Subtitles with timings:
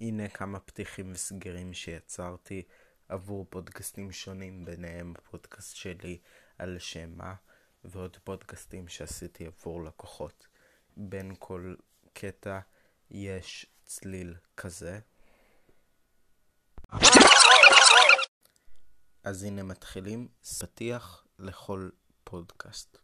[0.00, 2.62] הנה כמה פתיחים וסגרים שיצרתי
[3.08, 6.18] עבור פודקאסטים שונים, ביניהם הפודקאסט שלי
[6.58, 7.34] על שם מה,
[7.84, 10.46] ועוד פודקאסטים שעשיתי עבור לקוחות.
[10.96, 11.74] בין כל
[12.12, 12.60] קטע
[13.10, 14.98] יש צליל כזה.
[19.24, 20.28] אז הנה מתחילים,
[20.58, 21.88] פתיח לכל
[22.24, 22.98] פודקאסט.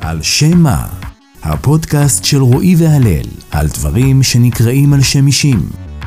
[0.00, 1.15] על שם מה,
[1.48, 5.58] הפודקאסט של רועי והלל, על דברים שנקראים על שם אישים,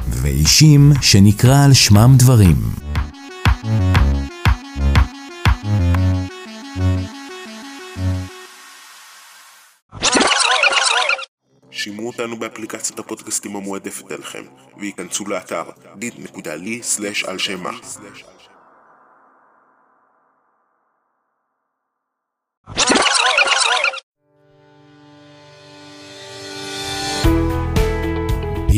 [0.10, 2.56] ואישים שנקרא על שמם דברים.
[11.72, 14.44] שימעו אותנו באפליקציית הפודקאסטים המועדפת עליכם,
[14.78, 15.64] וייכנסו לאתר
[16.02, 17.72] dit.ly על שם מה.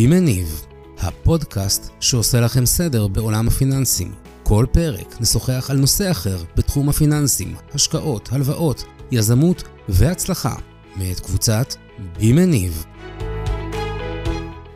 [0.02, 0.66] בי מניב,
[1.00, 4.14] הפודקאסט שעושה לכם סדר בעולם הפיננסים.
[4.44, 10.56] כל פרק נשוחח על נושא אחר בתחום הפיננסים, השקעות, הלוואות, יזמות והצלחה,
[10.96, 11.76] מאת קבוצת
[12.18, 12.86] בי מניב.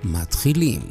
[0.04, 0.82] מתחילים.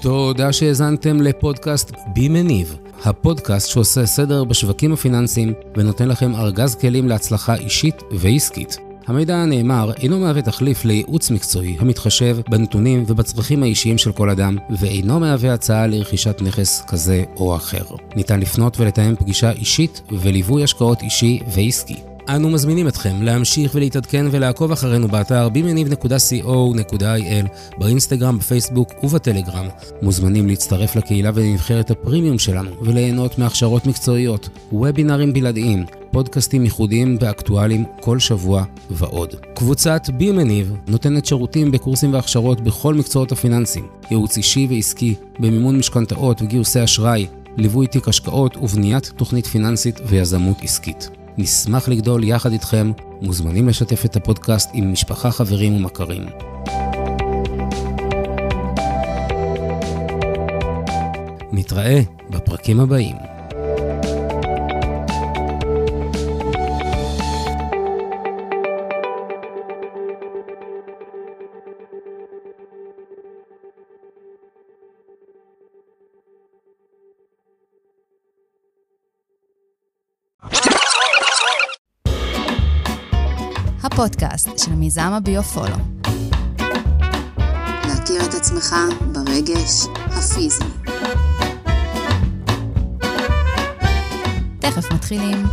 [0.00, 7.54] תודה שהאזנתם לפודקאסט בי מניב, הפודקאסט שעושה סדר בשווקים הפיננסיים ונותן לכם ארגז כלים להצלחה
[7.54, 8.78] אישית ועסקית.
[9.06, 15.20] המידע הנאמר אינו מהווה תחליף לייעוץ מקצועי המתחשב בנתונים ובצרכים האישיים של כל אדם, ואינו
[15.20, 17.84] מהווה הצעה לרכישת נכס כזה או אחר.
[18.16, 22.09] ניתן לפנות ולתאם פגישה אישית וליווי השקעות אישי ועסקי.
[22.36, 29.68] אנו מזמינים אתכם להמשיך ולהתעדכן ולעקוב אחרינו באתר בימניב.co.il, באינסטגרם, בפייסבוק ובטלגרם.
[30.02, 38.18] מוזמנים להצטרף לקהילה ולנבחרת הפרימיום שלנו וליהנות מהכשרות מקצועיות, וובינרים בלעדיים, פודקאסטים ייחודיים ואקטואליים כל
[38.18, 39.34] שבוע ועוד.
[39.54, 46.84] קבוצת בימניב נותנת שירותים בקורסים והכשרות בכל מקצועות הפיננסים, ייעוץ אישי ועסקי, במימון משכנתאות וגיוסי
[46.84, 47.26] אשראי,
[47.56, 51.19] ליווי תיק השקעות ובניית תוכנית פיננסית ויזמות עסקית.
[51.38, 52.92] נשמח לגדול יחד איתכם,
[53.22, 56.26] מוזמנים לשתף את הפודקאסט עם משפחה, חברים ומכרים.
[61.52, 63.29] נתראה בפרקים הבאים.
[84.00, 85.76] הפודקאסט של מיזם הביו-פולו.
[87.88, 88.76] להכיר את עצמך
[89.12, 90.64] ברגש הפיזי.
[94.58, 95.46] תכף מתחילים.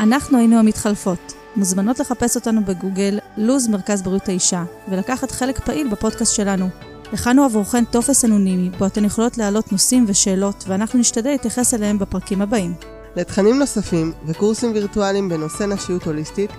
[0.00, 1.41] אנחנו היינו המתחלפות.
[1.56, 6.68] מוזמנות לחפש אותנו בגוגל, לוז מרכז בריאות האישה, ולקחת חלק פעיל בפודקאסט שלנו.
[7.12, 12.42] הכנו עבורכן טופס אנונימי, בו אתן יכולות להעלות נושאים ושאלות, ואנחנו נשתדל להתייחס אליהם בפרקים
[12.42, 12.74] הבאים.
[13.16, 16.50] לתכנים נוספים וקורסים וירטואליים בנושא נשיות הוליסטית,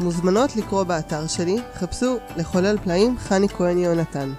[0.00, 4.32] מוזמנות לקרוא באתר שלי, חפשו לחולל פלאים חני כהן יונתן.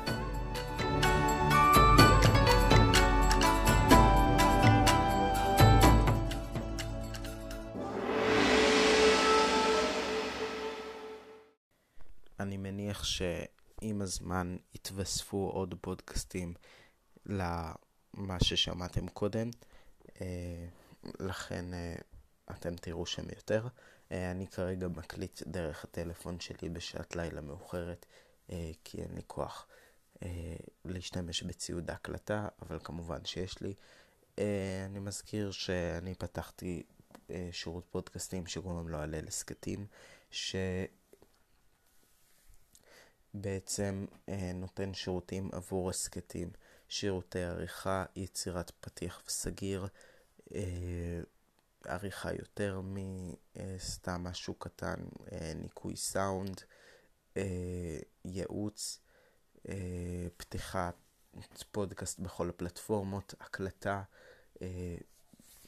[12.40, 16.54] אני מניח שעם הזמן יתווספו עוד פודקאסטים
[17.26, 19.50] למה ששמעתם קודם.
[20.22, 20.68] אה,
[21.20, 21.96] ולכן אה,
[22.52, 23.68] אתם תראו שם יותר.
[24.12, 28.06] אה, אני כרגע מקליט דרך הטלפון שלי בשעת לילה מאוחרת,
[28.84, 29.68] כי אין לי כוח
[30.86, 33.74] להשתמש בציוד ההקלטה, אבל כמובן שיש לי.
[34.86, 36.84] אני מזכיר שאני פתחתי
[37.52, 39.86] שירות פודקאסטים שקוראים לו הלל הסכתים,
[40.32, 41.05] שבעצם
[44.30, 46.50] אה, נותן שירותים עבור הסכתים,
[46.90, 49.88] שירותי עריכה, יצירת פתיח וסגיר,
[50.56, 51.20] אה,
[51.86, 52.82] עריכה יותר
[53.56, 54.96] מסתם משהו קטן,
[55.32, 56.62] אה, ניקוי סאונד,
[57.38, 59.00] אה, ייעוץ,
[59.70, 60.96] אה, פתיחת
[61.72, 64.04] פודקאסט בכל הפלטפורמות, הקלטה,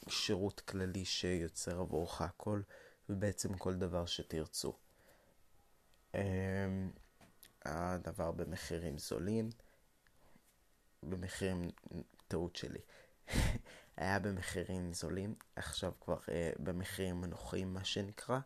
[0.08, 2.60] שירות כללי שיוצר עבורך הכל,
[3.08, 4.72] ובעצם כל דבר שתרצו.
[7.68, 9.50] הדבר במחירים זולים,
[11.02, 11.62] במחירים,
[12.28, 12.80] טעות שלי.
[13.96, 18.38] היה במחירים זולים, עכשיו כבר אה, במחירים נוחים מה שנקרא.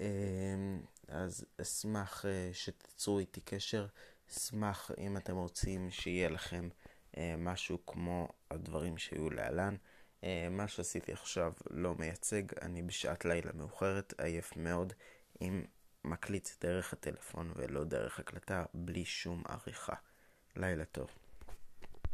[0.00, 0.06] אה,
[1.08, 3.86] אז אשמח אה, שתצרו איתי קשר,
[4.30, 6.68] אשמח אם אתם רוצים שיהיה לכם
[7.16, 9.76] אה, משהו כמו הדברים שהיו להלן.
[10.24, 14.92] אה, מה שעשיתי עכשיו לא מייצג, אני בשעת לילה מאוחרת, עייף מאוד,
[15.40, 15.64] עם
[16.06, 19.94] מקליט דרך הטלפון ולא דרך הקלטה, בלי שום עריכה.
[20.56, 21.10] לילה טוב.